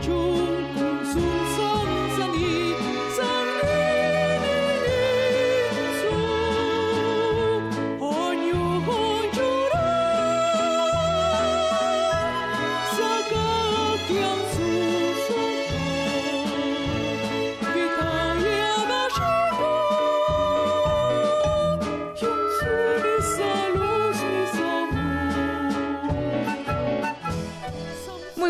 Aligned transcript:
住。 0.00 0.33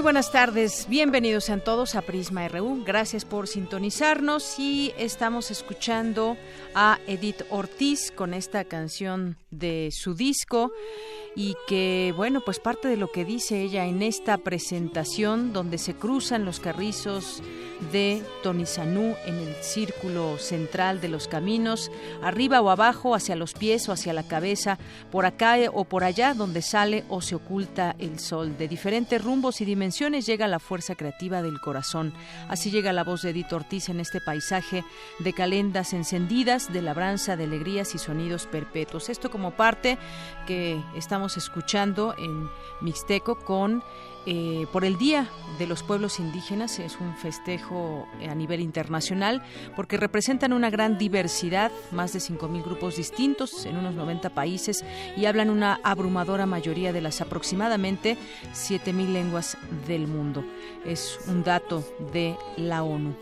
Buenas 0.00 0.32
tardes, 0.32 0.86
bienvenidos 0.88 1.50
a 1.50 1.58
todos 1.58 1.94
a 1.94 2.02
Prisma 2.02 2.48
RU. 2.48 2.82
Gracias 2.84 3.24
por 3.24 3.46
sintonizarnos 3.46 4.58
y 4.58 4.92
estamos 4.98 5.50
escuchando 5.50 6.36
a 6.74 6.98
Edith 7.06 7.42
Ortiz 7.50 8.10
con 8.10 8.34
esta 8.34 8.64
canción 8.64 9.36
de 9.50 9.90
su 9.92 10.14
disco 10.14 10.72
y 11.36 11.54
que, 11.68 12.12
bueno, 12.16 12.42
pues 12.44 12.58
parte 12.58 12.88
de 12.88 12.96
lo 12.96 13.12
que 13.12 13.24
dice 13.24 13.62
ella 13.62 13.86
en 13.86 14.02
esta 14.02 14.38
presentación 14.38 15.52
donde 15.52 15.78
se 15.78 15.94
cruzan 15.94 16.44
los 16.44 16.60
carrizos 16.60 17.42
de 17.92 18.22
Tonizanú 18.42 19.16
en 19.26 19.36
el 19.36 19.54
círculo 19.56 20.38
central 20.38 21.00
de 21.00 21.08
los 21.08 21.28
caminos, 21.28 21.90
arriba 22.22 22.60
o 22.60 22.70
abajo, 22.70 23.14
hacia 23.14 23.36
los 23.36 23.52
pies 23.52 23.88
o 23.88 23.92
hacia 23.92 24.12
la 24.12 24.26
cabeza, 24.26 24.78
por 25.10 25.26
acá 25.26 25.56
o 25.72 25.84
por 25.84 26.04
allá, 26.04 26.34
donde 26.34 26.62
sale 26.62 27.04
o 27.08 27.20
se 27.20 27.34
oculta 27.34 27.94
el 27.98 28.18
sol. 28.18 28.56
De 28.56 28.68
diferentes 28.68 29.22
rumbos 29.22 29.60
y 29.60 29.64
dimensiones 29.64 30.26
llega 30.26 30.48
la 30.48 30.58
fuerza 30.58 30.94
creativa 30.94 31.42
del 31.42 31.60
corazón. 31.60 32.12
Así 32.48 32.70
llega 32.70 32.92
la 32.92 33.04
voz 33.04 33.22
de 33.22 33.30
Edith 33.30 33.52
Ortiz 33.52 33.88
en 33.88 34.00
este 34.00 34.20
paisaje 34.20 34.84
de 35.18 35.32
calendas 35.32 35.92
encendidas, 35.92 36.72
de 36.72 36.82
labranza, 36.82 37.36
de 37.36 37.44
alegrías 37.44 37.94
y 37.94 37.98
sonidos 37.98 38.46
perpetuos. 38.46 39.08
Esto 39.08 39.30
como 39.30 39.52
parte 39.52 39.98
que 40.46 40.80
estamos 40.96 41.36
escuchando 41.36 42.14
en 42.18 42.48
Mixteco 42.80 43.36
con 43.36 43.82
eh, 44.26 44.66
por 44.72 44.84
el 44.84 44.96
Día 44.96 45.28
de 45.58 45.66
los 45.66 45.82
Pueblos 45.82 46.18
Indígenas. 46.18 46.78
Es 46.78 46.98
un 47.00 47.14
festejo 47.16 48.08
a 48.28 48.34
nivel 48.34 48.60
internacional 48.60 49.42
porque 49.76 49.96
representan 49.96 50.52
una 50.52 50.70
gran 50.70 50.98
diversidad, 50.98 51.70
más 51.92 52.12
de 52.12 52.20
5.000 52.20 52.64
grupos 52.64 52.96
distintos 52.96 53.66
en 53.66 53.76
unos 53.76 53.94
90 53.94 54.30
países 54.30 54.84
y 55.16 55.26
hablan 55.26 55.50
una 55.50 55.80
abrumadora 55.82 56.46
mayoría 56.46 56.92
de 56.92 57.00
las 57.00 57.20
aproximadamente 57.20 58.16
7.000 58.52 59.12
lenguas 59.12 59.56
del 59.86 60.06
mundo. 60.06 60.44
Es 60.84 61.18
un 61.28 61.42
dato 61.44 61.84
de 62.12 62.36
la 62.56 62.82
ONU. 62.82 63.14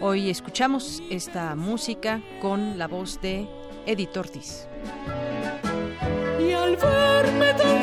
Hoy 0.00 0.30
escuchamos 0.30 1.02
esta 1.10 1.54
música 1.56 2.20
con 2.40 2.78
la 2.78 2.86
voz 2.86 3.20
de 3.20 3.48
Edith 3.86 4.16
Ortiz. 4.16 4.68
Y 6.38 6.52
al 6.52 6.76
verme 6.76 7.77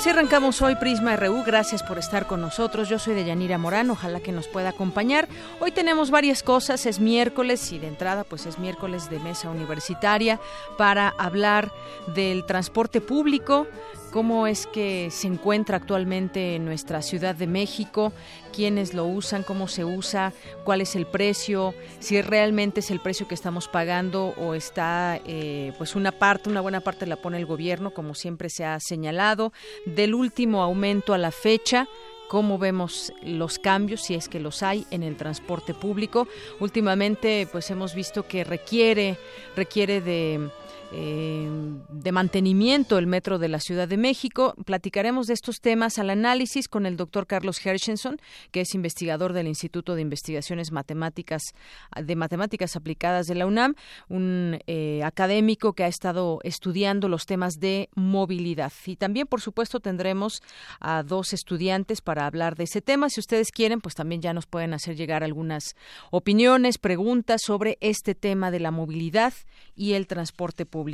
Así 0.00 0.08
arrancamos 0.08 0.62
hoy 0.62 0.76
Prisma 0.76 1.14
RU. 1.14 1.42
Gracias 1.44 1.82
por 1.82 1.98
estar 1.98 2.26
con 2.26 2.40
nosotros. 2.40 2.88
Yo 2.88 2.98
soy 2.98 3.12
de 3.12 3.26
Yanira 3.26 3.58
Morán. 3.58 3.90
Ojalá 3.90 4.20
que 4.20 4.32
nos 4.32 4.48
pueda 4.48 4.70
acompañar. 4.70 5.28
Hoy 5.60 5.72
tenemos 5.72 6.10
varias 6.10 6.42
cosas. 6.42 6.86
Es 6.86 7.00
miércoles 7.00 7.70
y 7.70 7.78
de 7.78 7.88
entrada, 7.88 8.24
pues 8.24 8.46
es 8.46 8.58
miércoles 8.58 9.10
de 9.10 9.18
mesa 9.18 9.50
universitaria 9.50 10.40
para 10.78 11.10
hablar 11.18 11.70
del 12.14 12.46
transporte 12.46 13.02
público 13.02 13.66
cómo 14.10 14.46
es 14.46 14.66
que 14.66 15.08
se 15.10 15.26
encuentra 15.26 15.76
actualmente 15.76 16.56
en 16.56 16.64
nuestra 16.64 17.02
Ciudad 17.02 17.34
de 17.34 17.46
México, 17.46 18.12
quiénes 18.52 18.94
lo 18.94 19.06
usan, 19.06 19.42
cómo 19.42 19.68
se 19.68 19.84
usa, 19.84 20.32
cuál 20.64 20.80
es 20.80 20.96
el 20.96 21.06
precio, 21.06 21.74
si 21.98 22.20
realmente 22.20 22.80
es 22.80 22.90
el 22.90 23.00
precio 23.00 23.28
que 23.28 23.34
estamos 23.34 23.68
pagando 23.68 24.34
o 24.36 24.54
está 24.54 25.20
eh, 25.24 25.72
pues 25.78 25.94
una 25.94 26.12
parte, 26.12 26.50
una 26.50 26.60
buena 26.60 26.80
parte 26.80 27.06
la 27.06 27.16
pone 27.16 27.38
el 27.38 27.46
gobierno, 27.46 27.92
como 27.92 28.14
siempre 28.14 28.50
se 28.50 28.64
ha 28.64 28.80
señalado, 28.80 29.52
del 29.86 30.14
último 30.14 30.62
aumento 30.62 31.14
a 31.14 31.18
la 31.18 31.30
fecha 31.30 31.88
cómo 32.30 32.58
vemos 32.58 33.12
los 33.24 33.58
cambios, 33.58 34.02
si 34.02 34.14
es 34.14 34.28
que 34.28 34.38
los 34.38 34.62
hay, 34.62 34.86
en 34.92 35.02
el 35.02 35.16
transporte 35.16 35.74
público. 35.74 36.28
Últimamente, 36.60 37.48
pues 37.50 37.68
hemos 37.72 37.92
visto 37.92 38.28
que 38.28 38.44
requiere, 38.44 39.18
requiere 39.56 40.00
de 40.00 40.48
eh, 40.92 41.48
mantenimiento 42.12 42.98
el 42.98 43.06
metro 43.06 43.38
de 43.38 43.48
la 43.48 43.60
Ciudad 43.60 43.86
de 43.86 43.96
México. 43.96 44.54
Platicaremos 44.64 45.28
de 45.28 45.34
estos 45.34 45.60
temas 45.60 45.98
al 45.98 46.10
análisis 46.10 46.68
con 46.68 46.86
el 46.86 46.96
doctor 46.96 47.26
Carlos 47.26 47.64
Hershenson, 47.64 48.20
que 48.50 48.62
es 48.62 48.74
investigador 48.74 49.32
del 49.32 49.46
Instituto 49.46 49.94
de 49.94 50.02
Investigaciones 50.02 50.72
Matemáticas 50.72 51.42
de 51.96 52.16
Matemáticas 52.16 52.74
Aplicadas 52.76 53.26
de 53.26 53.36
la 53.36 53.46
UNAM, 53.46 53.74
un 54.08 54.58
eh, 54.66 55.02
académico 55.04 55.74
que 55.74 55.84
ha 55.84 55.88
estado 55.88 56.40
estudiando 56.42 57.08
los 57.08 57.26
temas 57.26 57.60
de 57.60 57.88
movilidad. 57.94 58.72
Y 58.86 58.96
también, 58.96 59.26
por 59.26 59.40
supuesto, 59.40 59.78
tendremos 59.80 60.42
a 60.80 61.02
dos 61.04 61.32
estudiantes 61.32 62.00
para 62.00 62.19
hablar 62.26 62.56
de 62.56 62.64
ese 62.64 62.80
tema. 62.82 63.08
Si 63.10 63.20
ustedes 63.20 63.50
quieren, 63.50 63.80
pues 63.80 63.94
también 63.94 64.20
ya 64.20 64.32
nos 64.32 64.46
pueden 64.46 64.74
hacer 64.74 64.96
llegar 64.96 65.24
algunas 65.24 65.74
opiniones, 66.10 66.78
preguntas 66.78 67.40
sobre 67.44 67.78
este 67.80 68.14
tema 68.14 68.50
de 68.50 68.60
la 68.60 68.70
movilidad 68.70 69.32
y 69.74 69.92
el 69.92 70.06
transporte 70.06 70.66
público 70.66 70.90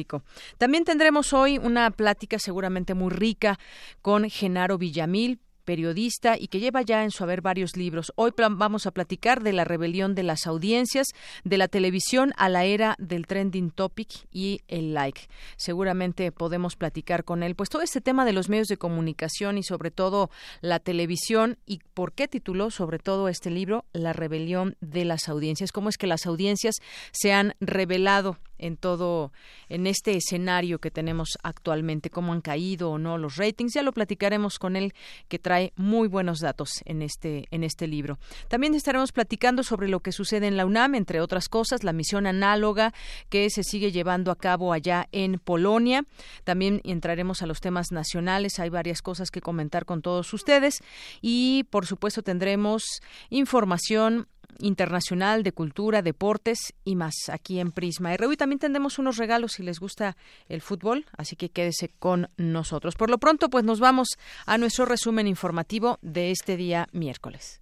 también 0.59 0.85
tendremos 0.85 1.33
hoy 1.33 1.59
una 1.59 1.91
plática 1.91 2.39
seguramente 2.39 2.95
muy 2.95 3.11
rica 3.11 3.59
con 4.03 4.29
Genaro 4.29 4.79
Villamil, 4.79 5.39
periodista 5.67 6.39
y 6.39 6.47
que 6.49 6.61
lleva 6.61 6.81
ya 6.81 7.05
en 7.05 7.11
su 7.11 7.23
haber 7.25 7.43
varios 7.43 7.77
libros. 7.77 8.13
Hoy 8.17 8.31
vamos 8.53 8.87
a 8.87 8.93
platicar 8.93 9.43
de 9.43 9.53
la 9.53 9.65
rebelión 9.65 10.15
de 10.15 10.23
las 10.23 10.47
audiencias, 10.47 11.09
de 11.45 11.59
la 11.59 11.69
televisión 11.69 12.33
a 12.39 12.49
la 12.49 12.65
era 12.65 12.97
del 12.99 13.27
trending 13.27 13.71
topic 13.71 14.09
y 14.33 14.63
el 14.69 14.95
like. 14.95 15.29
Seguramente 15.57 16.33
podemos 16.33 16.77
platicar 16.77 17.25
con 17.25 17.43
él, 17.43 17.55
pues 17.55 17.69
todo 17.69 17.83
este 17.83 18.01
tema 18.01 18.25
de 18.25 18.33
los 18.33 18.49
medios 18.49 18.69
de 18.69 18.79
comunicación 18.79 19.59
y 19.59 19.63
sobre 19.63 19.91
todo 19.91 20.31
la 20.63 20.79
televisión 20.79 21.59
y 21.67 21.81
por 21.93 22.13
qué 22.13 22.29
tituló 22.29 22.71
sobre 22.71 22.99
todo 22.99 23.29
este 23.29 23.51
libro 23.51 23.85
La 23.93 24.13
rebelión 24.13 24.77
de 24.81 25.05
las 25.05 25.29
audiencias, 25.29 25.73
cómo 25.73 25.89
es 25.89 25.99
que 25.99 26.07
las 26.07 26.27
audiencias 26.27 26.77
se 27.11 27.33
han 27.33 27.55
revelado 27.61 28.39
en 28.59 28.77
todo 28.77 29.33
en 29.69 29.87
este 29.87 30.17
escenario 30.17 30.79
que 30.79 30.91
tenemos 30.91 31.39
actualmente 31.43 32.11
cómo 32.11 32.33
han 32.33 32.41
caído 32.41 32.91
o 32.91 32.99
no 32.99 33.19
los 33.19 33.37
ratings. 33.37 33.75
Ya 33.75 33.83
lo 33.83 33.93
platicaremos 33.93 34.59
con 34.59 34.77
él 34.77 34.95
que 35.29 35.39
trae 35.39 35.73
muy 35.77 36.09
buenos 36.09 36.41
datos 36.41 36.83
en 36.85 37.03
este 37.03 37.47
en 37.51 37.65
este 37.65 37.87
libro. 37.87 38.19
También 38.49 38.75
estaremos 38.75 39.13
platicando 39.13 39.63
sobre 39.63 39.89
lo 39.89 40.01
que 40.01 40.13
sucede 40.13 40.47
en 40.47 40.57
la 40.57 40.67
UNAM 40.67 40.95
entre 40.95 41.21
otras 41.21 41.49
cosas 41.49 41.85
la 41.85 41.93
misión 41.93 42.27
análoga 42.27 42.93
que 43.29 43.49
se 43.51 43.63
sigue 43.63 43.93
llevando 43.93 44.31
a 44.31 44.37
cabo 44.37 44.73
allá 44.73 45.09
en 45.13 45.39
Polonia. 45.39 46.05
También 46.45 46.81
entraremos 46.85 47.43
a 47.43 47.47
los 47.47 47.61
temas 47.61 47.93
nacionales 47.93 48.59
hay 48.59 48.71
varias 48.71 49.03
cosas 49.03 49.31
que 49.31 49.41
comentar 49.41 49.85
con 49.85 50.03
todos 50.03 50.33
ustedes. 50.33 50.83
Y 51.21 51.65
por 51.71 51.87
supuesto 51.87 52.23
tendremos 52.23 52.83
información 53.31 54.29
internacional 54.59 55.43
de 55.43 55.53
cultura, 55.53 56.03
deportes 56.03 56.75
y 56.85 56.97
más 56.97 57.15
aquí 57.31 57.61
en 57.61 57.73
Prisma 57.73 58.17
RU. 58.17 58.33
Y 58.33 58.37
también 58.37 58.59
tendremos 58.59 58.99
unos 58.99 59.17
regalos 59.17 59.53
si 59.53 59.63
les 59.63 59.81
gusta 59.81 60.17
el 60.49 60.61
fútbol, 60.61 61.07
así 61.17 61.37
que 61.37 61.51
quédese 61.51 61.91
con 61.99 62.29
nosotros. 62.37 62.95
Por 62.95 63.11
lo 63.11 63.19
pronto, 63.19 63.49
pues 63.51 63.65
nos 63.65 63.81
vamos 63.81 64.19
a 64.47 64.59
nuestro 64.59 64.85
resumen 64.87 65.27
informativo 65.27 65.99
de 66.03 66.31
este 66.31 66.57
día 66.57 66.89
miércoles. 66.93 67.61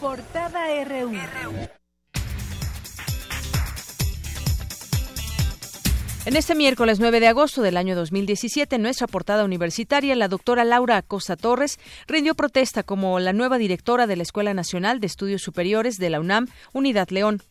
Portada 0.00 0.84
RU. 0.84 1.12
En 6.26 6.36
este 6.36 6.54
miércoles 6.54 7.00
9 7.00 7.18
de 7.18 7.28
agosto 7.28 7.62
del 7.62 7.78
año 7.78 7.96
2017, 7.96 8.76
en 8.76 8.82
nuestra 8.82 9.06
portada 9.06 9.42
universitaria, 9.42 10.14
la 10.14 10.28
doctora 10.28 10.64
Laura 10.64 10.98
Acosta 10.98 11.34
Torres 11.34 11.78
rindió 12.06 12.34
protesta 12.34 12.82
como 12.82 13.18
la 13.20 13.32
nueva 13.32 13.56
directora 13.56 14.06
de 14.06 14.16
la 14.16 14.22
Escuela 14.22 14.52
Nacional 14.52 15.00
de 15.00 15.06
Estudios 15.06 15.40
Superiores 15.40 15.96
de 15.96 16.10
la 16.10 16.20
UNAM, 16.20 16.48
Unidad 16.74 17.08
León. 17.08 17.42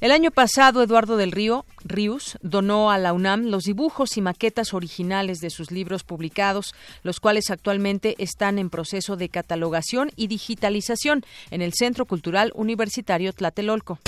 El 0.00 0.10
año 0.10 0.32
pasado, 0.32 0.82
Eduardo 0.82 1.16
del 1.16 1.30
Río 1.30 1.64
Ríos 1.84 2.38
donó 2.42 2.90
a 2.90 2.98
la 2.98 3.12
UNAM 3.12 3.46
los 3.46 3.64
dibujos 3.64 4.16
y 4.16 4.20
maquetas 4.20 4.74
originales 4.74 5.38
de 5.38 5.50
sus 5.50 5.70
libros 5.70 6.02
publicados, 6.02 6.74
los 7.04 7.20
cuales 7.20 7.50
actualmente 7.50 8.16
están 8.18 8.58
en 8.58 8.68
proceso 8.68 9.16
de 9.16 9.28
catalogación 9.28 10.10
y 10.16 10.26
digitalización 10.26 11.24
en 11.52 11.62
el 11.62 11.72
Centro 11.72 12.04
Cultural 12.04 12.50
Universitario 12.56 13.32
Tlatelolco. 13.32 14.00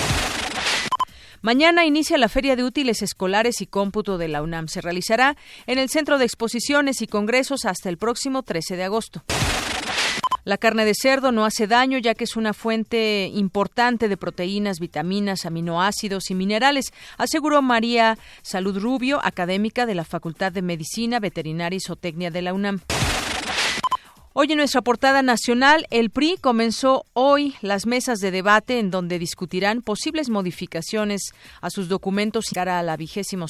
Mañana 1.43 1.87
inicia 1.87 2.19
la 2.19 2.29
Feria 2.29 2.55
de 2.55 2.65
Útiles 2.65 3.01
Escolares 3.01 3.63
y 3.63 3.67
Cómputo 3.67 4.19
de 4.19 4.29
la 4.29 4.43
UNAM. 4.43 4.69
Se 4.69 4.83
realizará 4.83 5.39
en 5.67 5.79
el 5.79 5.89
Centro 5.89 6.19
de 6.19 6.27
Exposiciones 6.27 7.01
y 7.01 7.07
Congresos 7.07 7.65
hasta 7.65 7.89
el 7.89 7.97
próximo 7.97 8.43
13 8.43 8.77
de 8.77 8.85
agosto. 8.85 9.25
La 10.45 10.59
carne 10.59 10.85
de 10.85 10.95
cerdo 10.95 11.33
no 11.33 11.47
hace 11.47 11.67
daño 11.67 11.97
ya 11.97 12.15
que 12.15 12.25
es 12.25 12.37
una 12.37 12.53
fuente 12.53 13.31
importante 13.33 14.09
de 14.09 14.19
proteínas, 14.19 14.81
vitaminas, 14.81 15.47
aminoácidos 15.47 16.31
y 16.31 16.35
minerales, 16.35 16.93
aseguró 17.17 17.63
María 17.63 18.19
Salud 18.43 18.79
Rubio, 18.79 19.21
académica 19.23 19.87
de 19.87 19.95
la 19.95 20.05
Facultad 20.05 20.53
de 20.53 20.61
Medicina, 20.61 21.21
Veterinaria 21.21 21.77
y 21.77 21.81
Zootecnia 21.81 22.31
de 22.31 22.43
la 22.43 22.53
UNAM. 22.53 22.81
Hoy 24.43 24.51
en 24.51 24.57
nuestra 24.57 24.81
portada 24.81 25.21
nacional, 25.21 25.87
el 25.91 26.09
PRI 26.09 26.39
comenzó 26.41 27.05
hoy 27.13 27.57
las 27.61 27.85
mesas 27.85 28.21
de 28.21 28.31
debate 28.31 28.79
en 28.79 28.91
donde 28.91 29.19
discutirán 29.19 29.83
posibles 29.83 30.31
modificaciones 30.31 31.33
a 31.61 31.69
sus 31.69 31.91
documentos 31.91 32.47
cara 32.55 32.79
a 32.79 32.83
la 32.83 32.97
vigésimo 32.97 33.39